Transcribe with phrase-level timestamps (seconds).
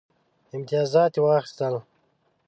[0.55, 1.75] امتیازات یې واخیستل.